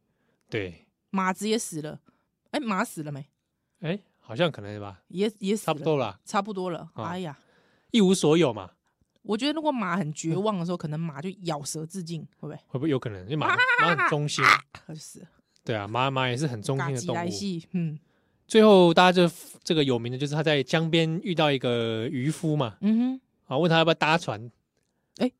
[0.48, 0.83] 对。
[1.14, 2.00] 马子也死了，
[2.50, 3.24] 哎，马死了没？
[3.82, 6.90] 哎，好像可能是吧，也也死了，差不多了，差不多了。
[6.94, 7.38] 哎呀，
[7.92, 8.72] 一无所有嘛。
[9.22, 12.56] 我觉得如果马很绝望的时候，可能马就咬舌自尽，会不会？
[12.66, 13.22] 会不会有可能？
[13.26, 14.44] 因为马马很忠心，
[14.96, 15.24] 是。
[15.62, 17.30] 对啊，马马也是很忠心的动物。
[17.70, 17.96] 嗯。
[18.48, 24.50] 最后大家就这个有名的就是他在江边遇到一个渔夫嘛，嗯哼，啊，问他要不要搭船？
[25.18, 25.30] 哎，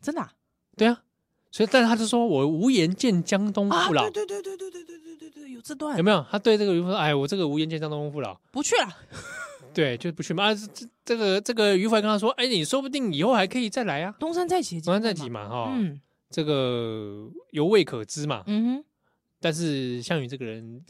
[0.00, 0.28] 真的？
[0.76, 1.04] 对啊。
[1.50, 6.24] 所以，但是他就说：“我无颜见江东父老。”对对对对对对对对对，有这段有没有？
[6.30, 8.88] 他对这个渔夫说：“哎，我这个无颜见江东父老，不去了。
[9.74, 10.44] ”对，就不去嘛。
[10.44, 15.72] 啊这这个这个渔夫还跟他说：“哎，你说不定以后还可以再来啊，东山再起，东山再起嘛，哈。
[15.74, 18.42] 嗯，这个犹未可知嘛。
[18.46, 18.84] 嗯哼。
[19.40, 20.84] 但是项羽这个人，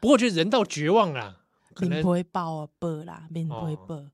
[0.00, 1.36] 不过觉得人到绝望啊，
[1.74, 4.04] 可能不会报啊，报啦，面不会爆。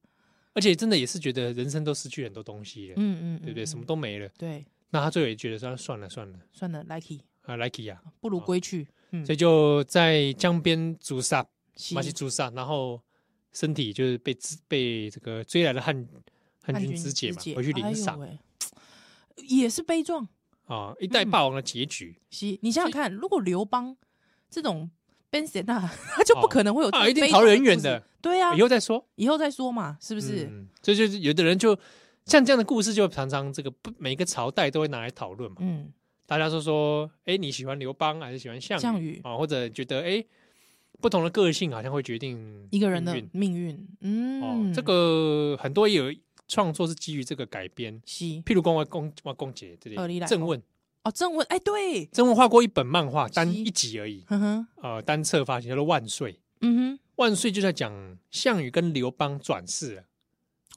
[0.54, 3.64] 而且真的也是觉得人生都失去很多东西了，嗯嗯，对不对？
[3.64, 4.28] 什么都没了。
[4.36, 8.86] 对，那他最后也觉得说算了算了算了，Likey 啊，Likey 呀，不如归去。
[9.24, 11.46] 所以就在江边驻扎，
[11.92, 13.00] 马西驻扎，然后
[13.52, 16.06] 身体就是被被这个追来的汉
[16.62, 18.20] 汉军肢解嘛，回去领赏，
[19.48, 20.28] 也是悲壮
[20.66, 20.94] 啊！
[21.00, 22.20] 一代霸王的结局。
[22.30, 23.96] 是，你想想看，如果刘邦
[24.50, 24.90] 这种。
[25.30, 28.02] Ben s 那他就不可能会有啊，一定逃得远远的。
[28.22, 30.50] 对啊，以后再说，以后再说嘛，是不是？
[30.82, 31.78] 所以就是有的人就
[32.28, 35.56] 像这样的故事，就常常这个不每个朝代都会拿来讨论嘛。
[35.60, 35.90] 嗯，
[36.26, 39.20] 大家说说，哎，你喜欢刘邦还是喜欢项项羽。
[39.24, 39.36] 啊？
[39.36, 40.22] 或者觉得哎，
[41.00, 43.88] 不同的个性好像会决定一个人的命运。
[44.02, 46.14] 嗯，这个很多也有
[46.46, 48.00] 创作是基于这个改编。
[48.04, 50.62] 是，譬如讲我公我公姐这里正问。
[51.04, 60.02] 哦，正问，哎，对，郑问画过一本漫画，单一集而已，嗯哼，呃，单册发行叫做《万岁》，嗯哼，《万岁》就在讲项羽跟刘邦转世了，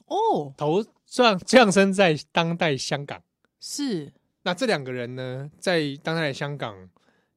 [0.06, 3.22] 哦，头降降生在当代香港，
[3.60, 4.12] 是，
[4.42, 6.88] 那这两个人呢，在当代香港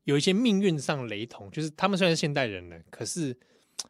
[0.03, 3.35] 有一些命运上雷同，就是他们虽然是现代人了，可是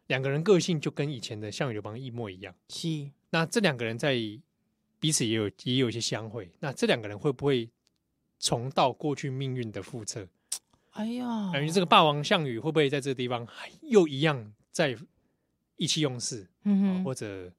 [0.07, 4.15] 两个人个性就跟以前的项羽、刘邦一模一样，是，那这两个人在
[4.99, 7.69] 彼此也有也有一些相会，那这两个人会不会？
[8.37, 10.27] 重蹈过去命运的覆辙，
[10.91, 13.47] 哎呀，感觉这个霸王项羽会不会在这个地方
[13.81, 14.95] 又一样在
[15.77, 17.49] 意气用事，嗯哼，或者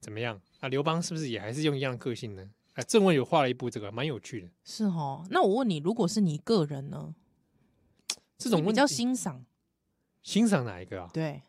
[0.00, 0.38] 怎么样？
[0.60, 2.48] 啊，刘邦是不是也还是用一样的个性呢？
[2.74, 5.24] 啊，正文有画了一部这个蛮有趣的，是哦。
[5.30, 7.14] 那我问你，如果是你个人呢？
[8.36, 9.44] 这种问题比较欣赏，
[10.22, 11.10] 欣赏哪一个啊？
[11.12, 11.42] 对，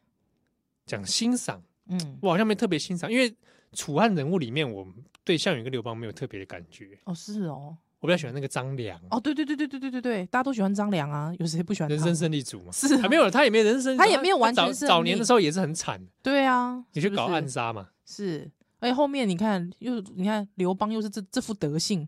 [0.86, 3.36] 讲欣赏，嗯，我好像没特别欣赏，因为
[3.74, 4.88] 楚汉人物里面，我
[5.24, 6.98] 对项羽跟刘邦没有特别的感觉。
[7.04, 7.78] 哦，是哦。
[8.00, 11.89] 我比较喜欢那个张良哦，对对对对对对对对，大家都喜欢张良啊，有谁不喜欢？
[11.89, 22.08] 人生胜利组嘛，是还没有他也没人生，他也没有完全早年的时候也是很惨，对啊，你去搞暗杀嘛，是，而且后面你看又你看刘邦又是这这副德性，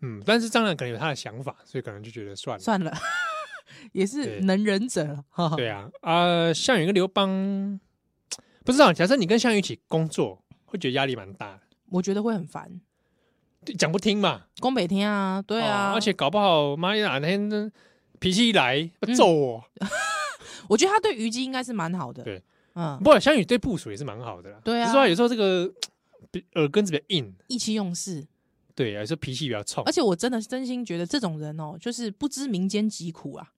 [0.00, 2.62] 嗯，但是张良可能有他的想法，所以可能就觉得算了。
[2.62, 2.92] 算了，
[3.92, 5.24] 也是能忍者，
[5.56, 7.80] 对啊啊，项羽跟刘邦
[8.64, 12.80] 不知道，假设你跟项羽一起工作，会觉得压力蛮大的，我觉得会很烦。
[13.78, 17.72] 讲不听嘛，宫北听啊，对啊，而且搞不好妈呀，哪天
[18.20, 19.64] 脾气一来揍我。
[20.68, 22.42] 我觉得他对虞姬应该是蛮好的，对，
[22.76, 25.68] 嗯，不过项羽对部署也是蛮好的啦，对啊，只是说有时候这个
[26.54, 28.24] 耳根子比较硬，意气用事，
[28.74, 33.50] 对，有时候脾气比较冲，而且我真的真心觉得这种人哦，就是不知民间疾苦啊，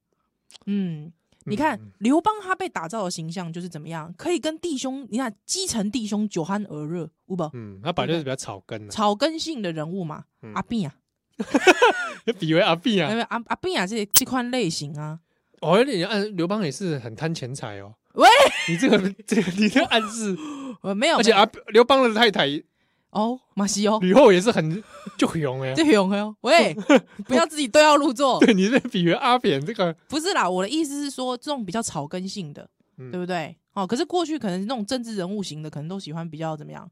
[0.64, 1.12] 嗯。
[1.44, 4.12] 你看刘邦他被打造的形象就是怎么样？
[4.18, 7.50] 可以跟弟兄，你看基层弟兄酒酣耳热，有无？
[7.54, 10.24] 嗯，他本来就是比较草根，草根性的人物嘛。
[10.52, 10.94] 阿扁啊，
[12.38, 15.20] 比为阿扁啊， 阿阿扁啊，这这款类型啊。
[15.62, 17.94] 哦，你按刘邦也是很贪钱财哦。
[18.18, 18.28] 喂，
[18.68, 20.36] 你这个这个你这暗示，
[20.82, 21.16] 我没有。
[21.18, 22.62] 而且阿刘邦的太太。
[23.10, 24.84] 哦，马西哦吕后也是很
[25.16, 26.74] 就勇哎，就勇哎，喂，
[27.24, 28.38] 不要自己对号入座。
[28.38, 33.56] 对，你这比喻阿扁这个不是啦，我的意思是说，这种比较草根性的，嗯、对不对？
[33.72, 36.88] 哦，可是过去可能那种政治人物型的，可能都喜欢比较怎么样？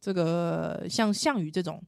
[0.00, 1.82] 这个像项羽这种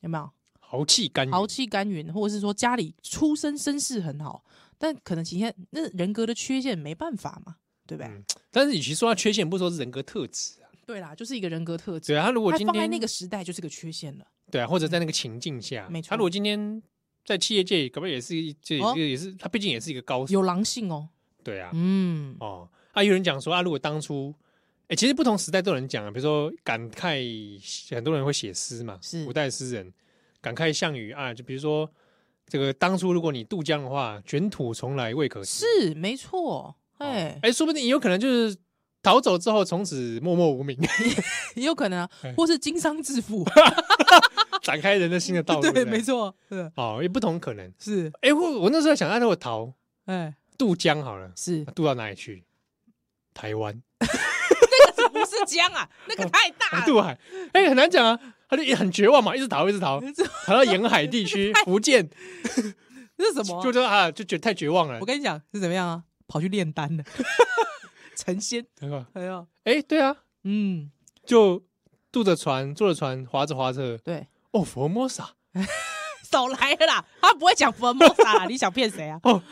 [0.00, 4.42] 有没有豪气干豪气干云，或者是说家里出身身世很好，
[4.78, 7.54] 但可能今天那人格的缺陷没办法嘛，
[7.86, 8.10] 对不对？
[8.10, 10.66] 嗯、但是与其说他缺陷，不说是人格特质啊。
[10.86, 12.12] 对啦，就是一个人格特质。
[12.12, 14.26] 对啊，他如果今天放在那个时代，就是个缺陷了。
[14.50, 16.10] 对啊，或者在那个情境下，没错。
[16.10, 16.82] 他如果今天
[17.24, 21.08] 在企业界，可不可以也是这个也是他毕竟也是一个高手，有狼性哦。
[21.42, 24.32] 对啊，嗯哦，啊，有人讲说啊，如果当初，
[24.88, 27.60] 哎，其实不同时代都有人讲啊，比如说感慨，
[27.94, 29.92] 很多人会写诗嘛，是古代诗人
[30.40, 31.90] 感慨项羽啊，就比如说
[32.46, 38.56] 这个当初如果你渡江的话，卷土重来未可知，是没错，哎哎，说不定有可能就是。
[39.02, 40.76] 逃走之后，从此默默无名，
[41.54, 43.46] 也有可能啊，或是经商致富，
[44.62, 45.70] 展开人的新的道路。
[45.70, 48.10] 对，没错，是哦，也不同可能是。
[48.22, 49.72] 哎，我我那时候想，那如果逃，
[50.06, 52.42] 哎，渡江好了，是渡到哪里去？
[53.32, 53.80] 台湾？
[54.00, 56.84] 那个不是江啊，那个太大了。
[56.84, 57.16] 渡海，
[57.52, 60.00] 哎，很难讲啊，他就也很绝望嘛，一直逃，一直逃，
[60.46, 62.10] 逃到沿海地区， 福建。
[63.16, 63.62] 这是什么？
[63.62, 64.98] 就说啊，就觉得太绝望了。
[64.98, 66.02] 我跟你讲是怎么样啊？
[66.26, 67.04] 跑去炼丹了。
[68.16, 69.06] 成仙，对吧？
[69.12, 70.90] 还有，哎，对啊，嗯，
[71.26, 71.62] 就
[72.10, 75.34] 渡着船，坐着船，划着划着，对，哦，佛摩萨，
[76.24, 79.20] 少来了啦，他不会讲佛摩萨啦， 你想骗谁啊？
[79.22, 79.42] 哦，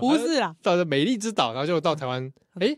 [0.00, 2.76] 不是啦，到了美丽之岛，然后就到台湾，哎，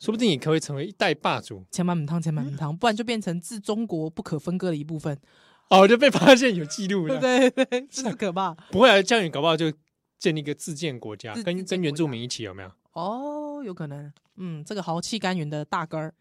[0.00, 1.62] 说不定也可以成为一代霸主。
[1.70, 5.20] 千万母汤，千万母汤，不然就变成自中国不可分割的一部分。
[5.68, 8.54] 哦，就被发现有记录了，对对，真是可怕。
[8.70, 9.70] 不会啊，项羽搞不好就
[10.18, 12.70] 建立一个自建国家，跟跟原住民一起，有没有？
[12.98, 13.58] 哦。
[13.58, 16.14] 哦，有可能，嗯，这个豪气干云的大哥儿，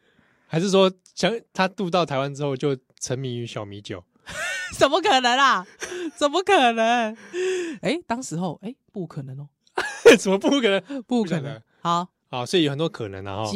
[0.47, 4.03] 还是说，想他渡到台湾之后就沉迷于小米酒？
[4.77, 5.65] 怎么可能啊？
[6.15, 7.15] 怎么可能？
[7.81, 9.47] 哎、欸，当时候，哎、欸，不可能哦，
[10.19, 11.03] 怎么不可能？
[11.03, 11.61] 不可能。
[11.81, 13.45] 好，好，所以有很多可能啊。
[13.45, 13.51] 哈。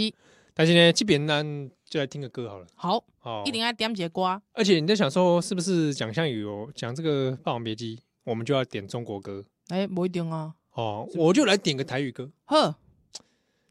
[0.54, 1.44] 但是呢，这边呢，
[1.86, 2.68] 就来听个歌好了。
[2.76, 4.42] 好，哦，一定要点一首歌。
[4.54, 9.44] 而且你在想说，是不是讲项羽哦，讲这个《霸王别姬》，我们就要点中国歌？
[9.70, 10.54] 哎、欸，不一定啊。
[10.74, 12.30] 哦，我就来点个台语歌。
[12.46, 12.76] 呵，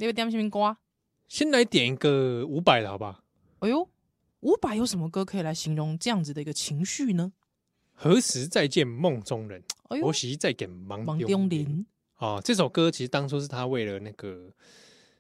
[0.01, 0.79] 你要点什么歌？
[1.29, 3.23] 先来点一个伍佰的好不好？
[3.59, 3.87] 哎呦，
[4.41, 7.31] 伍佰有什么歌可以来形容这样子的一个情绪呢？
[7.93, 9.63] 何时再见梦中人？
[9.91, 11.85] 哎呦，何时再见梦中人？
[12.15, 14.51] 啊、哦，这首歌其实当初是他为了那个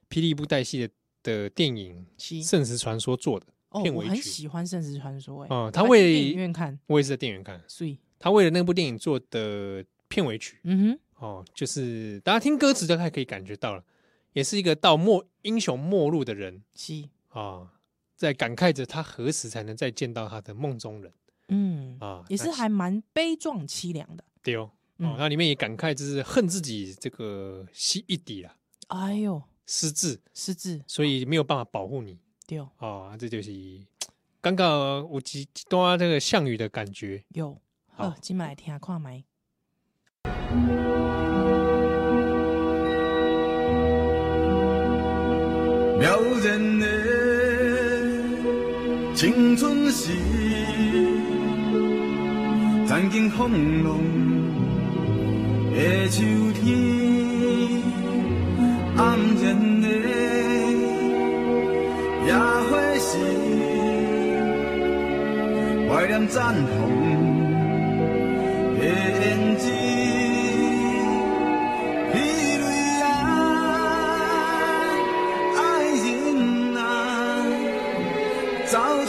[0.09, 0.95] 霹雳布袋戏的。
[1.23, 2.07] 的电影
[2.49, 3.45] 《圣石传说》做的
[3.83, 13.85] 片尾曲，哦、我很喜欢《圣石传说》哎，哦，他为电影院看，我也是在电影院看，所以他为了那部电影做的片尾曲，嗯哼，哦，就是大家听歌词就还可以感觉到了，
[14.33, 17.71] 也是一个到末英雄末路的人，是啊、哦，
[18.17, 21.13] 在感慨着他何时才能再见到他的梦中人，
[21.49, 28.55] 嗯啊，哦、也是还蛮悲壮凄凉的，对哦，哦，那、嗯、里面也感慨就是恨自己这个惜一底了，
[28.89, 29.43] 哎呦。
[29.73, 32.19] 失智，失智，所以没有办法保护你。
[32.45, 33.53] 对哦，啊，这就是
[34.41, 37.23] 刚刚我几段这个项羽的感觉。
[37.29, 39.23] 有，好，今麦来听下看麦。
[46.01, 46.87] 撩人的
[49.15, 50.11] 青春时，
[52.87, 53.99] 曾经风浪
[55.75, 56.23] 的秋
[56.55, 56.65] 天。
[58.97, 59.89] 暗然的
[62.27, 63.09] 野花时，
[65.87, 66.79] 怀念绽放
[68.79, 69.23] 的胭
[69.59, 69.65] 脂，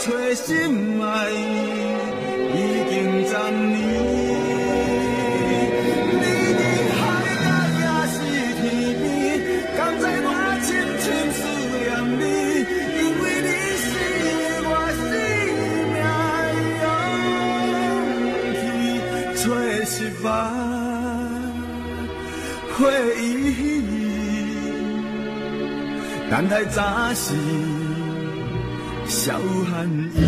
[0.04, 2.56] 找心爱已
[2.90, 2.92] 经
[3.24, 3.32] 十
[3.68, 4.32] 年。
[22.74, 23.82] 回忆，
[26.28, 26.82] 等待早
[27.14, 27.34] 时，
[29.12, 30.18] 笑含意。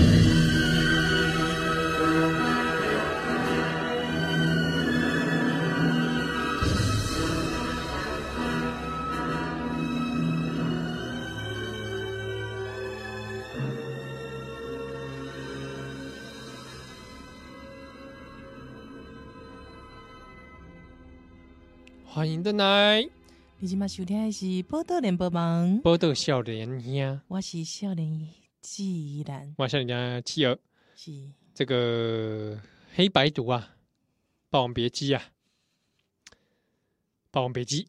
[22.05, 23.09] 欢迎登来！
[23.59, 28.29] 你今麦收听的是《宝岛联播网》，宝岛少年兄，我是少年
[28.65, 30.59] 纪兰，我像人家妻儿，
[30.97, 31.13] 是
[31.53, 32.59] 这个
[32.95, 33.73] 黑白毒啊，
[34.49, 35.23] 《霸王别姬》啊，
[37.31, 37.85] 《霸王别姬》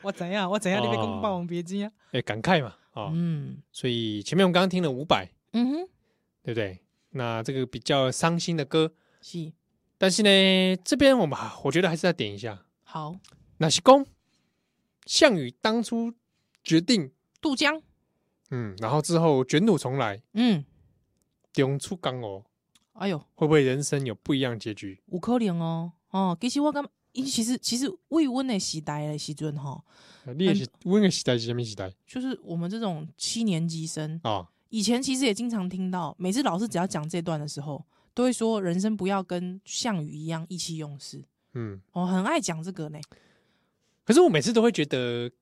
[0.00, 0.50] 我怎样？
[0.50, 0.82] 我怎样？
[0.82, 1.92] 你别讲《霸王别姬》啊？
[2.06, 5.88] 哎、欸，感慨嘛，啊、哦，嗯，所以前面我们刚刚听了五百，嗯哼，
[6.42, 6.78] 对不对？
[7.10, 9.52] 那这个比较伤心的歌是。
[9.98, 12.64] 但是呢，这边我们我觉得还是要点一下。
[12.82, 13.14] 好，
[13.58, 14.06] 那是公
[15.04, 16.14] 项羽当初
[16.64, 17.82] 决定渡江，
[18.52, 20.64] 嗯，然后之后卷土重来，嗯，
[21.52, 22.44] 中出江哦。
[22.92, 25.02] 哎呦，会不会人生有不一样结局？
[25.06, 25.92] 有可能哦。
[26.10, 29.82] 哦，其实我感，其实其实未温的时代的时阵哈，
[30.36, 31.92] 你也是温的时代是什么时代？
[32.06, 37.84] 就是我们这种七年级生啊，哦、以前其实也经常听到，每次老师只要讲这段的时候。
[38.14, 41.24] 都会说人生不要跟项羽一样意气用事，
[41.54, 43.00] 嗯，我很爱讲这个呢。
[44.04, 45.32] 可是我每次都会觉得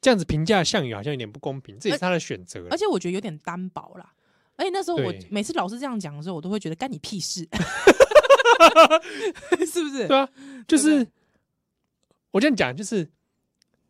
[0.00, 2.66] 这样子评价项羽好像有点不公平，这也是他的选择。
[2.70, 4.12] 而且我觉得有点单薄啦。
[4.56, 7.48] 而且那时候我每次老师这样讲的时候，我都会觉得干你屁事，
[9.70, 10.08] 是不是？
[10.08, 10.28] 对啊，
[10.66, 11.06] 就是
[12.30, 13.08] 我这样讲，就是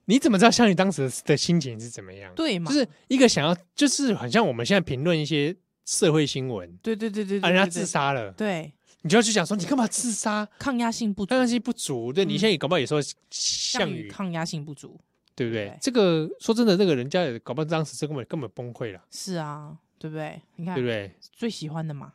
[0.04, 2.32] 你怎么知道项羽当时的心情是怎么样？
[2.34, 2.70] 对嘛？
[2.70, 5.56] 就是一个想要，就是很像我们现在评论一些。
[5.90, 10.46] 社会新闻，对对对对，啊，人家自杀了，对，你就要去讲说，你干嘛自杀？
[10.58, 13.00] 抗压性不足，抗压性不足，对，你现在也搞不好也说
[13.30, 15.00] 项羽抗压性不足，
[15.38, 15.78] 对不对？
[15.80, 19.00] 这个说真的，那个人家也搞不好当时这根本根本崩溃了。
[19.08, 20.42] 是啊，对不对？
[20.56, 21.14] 你看，对不对？
[21.30, 22.12] 最喜欢的嘛，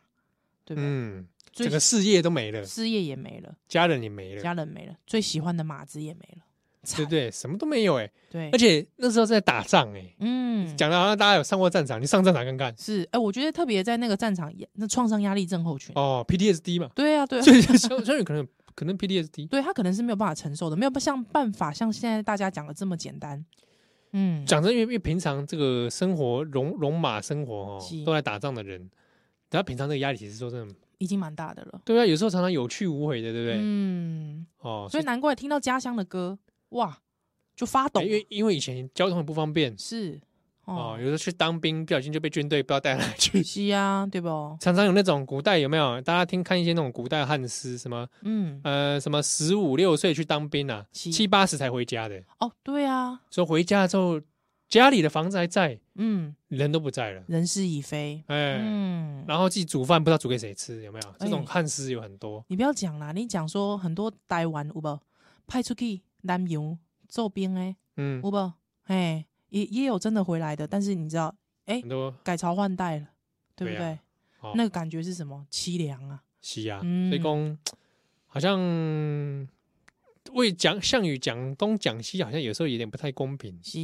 [0.66, 0.86] 对不对？
[0.86, 6.44] 嗯，整个事业都没了，事业也没了，家人也没了，家人没了，最喜欢的马子也没了。
[6.94, 8.10] 对对，什么都没有哎。
[8.30, 10.14] 对，而且那时候在打仗哎。
[10.18, 12.76] 嗯，讲的好像大家有上过战场，你上战场看看。
[12.76, 16.90] 是，哎，我觉得特别在那个战场，那创伤压力症候群哦，PTSD 嘛。
[16.94, 17.42] 对啊，对啊。
[17.42, 23.44] 所以项项羽可能可能 PTSD，对他可能是没有办法承受的，没有像办法像现在大家讲的这么简单。
[24.12, 28.90] 嗯，讲真，因为因为平常这个生活戎戎马生活哦，都在打仗的人，
[29.50, 31.80] 他平常这个压力其实说真的，已经蛮大的了。
[31.84, 33.58] 对啊，有时候常常有去无回的，对不对？
[33.60, 36.38] 嗯，哦，所以难怪听到家乡的歌，
[36.70, 36.96] 哇，
[37.56, 38.00] 就发抖。
[38.02, 40.20] 因为因为以前交通很不方便是
[40.64, 43.42] 哦，哦有，时候去当兵，不小心就被军队不知道带哪去。
[43.42, 44.56] 是啊，对不？
[44.60, 46.00] 常常有那种古代有没有？
[46.00, 52.22] 大家听看一些那种古代汉诗，什么嗯，呃什么十五六岁去当兵啊，七八十才回家的。
[52.38, 54.20] 哦，对啊，说回家之后，
[54.68, 57.22] 家里的房子还在，嗯，人都不在了。
[57.28, 58.24] 人事已非。
[58.26, 61.14] 哎，嗯，然后自己煮饭不知道煮给谁吃，有没有？
[61.18, 62.44] 这种哎汉诗有很多。
[62.48, 65.00] 你不要讲啦，你讲说很多台湾有无
[65.46, 68.52] 派出去南洋做兵诶，嗯，有无？
[68.84, 71.32] 哎，也也有真的回来的，但是你知道
[71.64, 73.06] 很多改朝换代了，
[73.54, 73.98] 对不对对？
[74.40, 75.46] 哦那个感觉是什么？
[75.50, 76.22] 凄凉啊！
[76.42, 77.58] 是啊，嗯所以讲
[78.26, 79.48] 好像
[80.32, 83.58] 为讲项羽讲东讲西，好像有时候有点不太公平。
[83.62, 83.78] 是，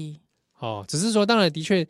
[0.59, 1.87] 哦，只是说，当然的确，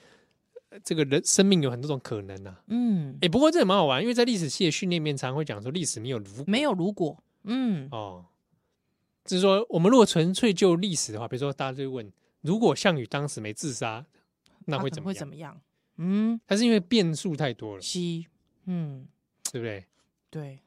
[0.69, 2.63] 呃这个人生命有很多种可能啊。
[2.69, 8.27] 嗯，哎，不过这也蛮好玩，因为在历史系的训练里面，常会讲说历史没有如果没有如果，嗯，哦，
[9.25, 12.13] 就是说我们如果纯粹就历史的话，比如说大家就会问，
[12.43, 14.07] 如果项羽当时没自杀，
[14.67, 15.19] 那会会怎么样？
[15.19, 15.61] 怎么样？
[15.97, 17.99] 嗯，他是因为变数太多了，是，
[18.65, 19.07] 嗯，
[19.53, 19.85] 对不对？
[20.31, 20.61] 对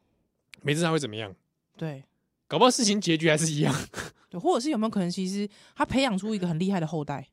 [0.62, 1.34] 没自杀会怎么样？
[1.78, 2.04] 对
[2.48, 3.74] 搞不好事情结局还是一样。
[4.30, 7.28] 对，或者是有没有可能，其实他培养出一个很厉害的后代，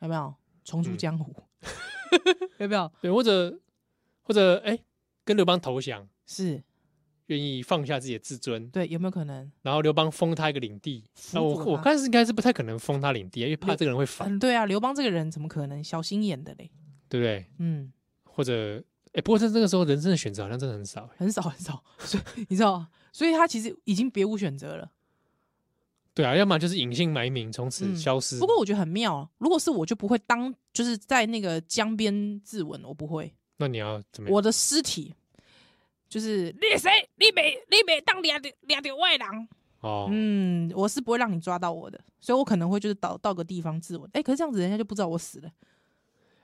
[0.00, 0.34] 有没有
[0.64, 1.34] 重出嗯江湖？
[2.58, 2.90] 有没有？
[3.00, 3.60] 对，或者
[4.22, 4.78] 或者哎，
[5.24, 6.62] 跟刘邦投降，是
[7.26, 9.50] 愿意放下自己的自尊，对，有没有可能？
[9.62, 11.02] 然后刘邦封他一个领地。
[11.32, 16.70] 那我我看是应该是不太可能封他领地，因为怕这个人会反，嗯，对啊，刘邦这个人怎么可能小心眼的嘞？
[17.08, 17.46] 对不对？
[17.58, 17.92] 嗯，
[18.24, 21.08] 或者哎，不过在这个时候，人生的选择好像真的很少。
[21.16, 24.90] 很少很少， 所以你知道吗，所以他其实已经别无选择了。
[26.12, 28.38] 对啊，要么就是隐姓埋名，从此嗯消失。
[28.38, 34.34] 不过我觉得很妙，如果是我就不会当，就是在那个江边自刎，我不会，那你要怎么样？
[34.34, 35.14] 我的尸体
[36.08, 36.90] 就是你谁？
[37.16, 39.48] 你没你没当掠着掠着外人？
[39.80, 44.08] 哦，嗯，我是不会让你抓到我的，所以我可能会就是到到个地方自刎。
[44.12, 45.52] 哎、可是这样子人家就不知道我死了，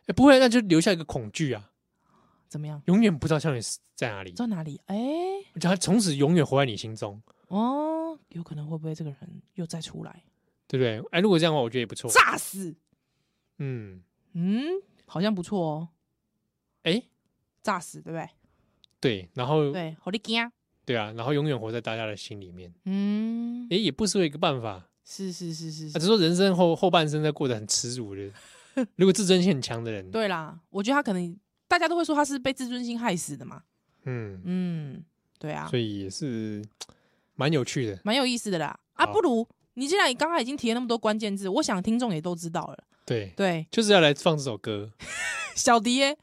[0.06, 1.70] 哎，不会，那就留下一个恐惧啊，
[2.48, 2.82] 怎么样？
[2.86, 4.78] 永远不知道项羽死在哪里，在哪里？
[4.86, 4.96] 哎、
[5.54, 10.22] 而且他从此永远活在你心中，哦，有可能会不会这个人又再出来
[10.66, 11.00] 对不对？
[11.12, 12.10] 哎，如果这样的话，我觉得也不错。
[12.10, 12.74] 炸死？
[13.56, 14.02] 嗯，
[14.34, 14.66] 嗯，
[15.06, 15.88] 好像不错哦，
[16.82, 17.02] 哎，
[17.62, 18.28] 炸死对不对？
[19.00, 20.50] 对，然后对，好你惊，
[20.84, 24.86] 对啊，然后永远活在大家的心里面，嗯，哎，也不失为一个办法。
[25.04, 28.30] 是是是是啊，是只是说人生后后半生在过得很耻辱的，
[28.94, 31.36] 如果自尊心很强的人，对啦，我觉得他可能
[31.66, 33.62] 大家都会说他是被自尊心害死的嘛。
[34.04, 35.04] 嗯，嗯，
[35.38, 36.62] 对啊所，以也是
[37.34, 37.98] 蛮有趣的。
[38.04, 38.78] 蛮有意思的啦。
[38.92, 42.84] 啊，不如你既然你刚才已经提了那么多关键字，我想听众也都知道了。
[43.04, 44.92] 对，对，就是要来放这首歌。
[45.56, 46.16] 小迪耶，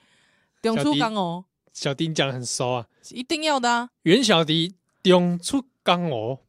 [0.61, 1.43] 中出刚哦，
[1.77, 3.89] 小迪你讲的很熟啊，是一定要的啊。
[4.01, 4.73] 袁小迪
[5.03, 6.39] 中出江哦。